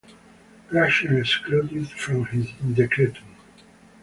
Gratian 0.69 1.15
excluded 1.19 1.71
it 1.77 1.89
from 1.89 2.25
his 2.25 2.49
"Decretum". 2.73 3.35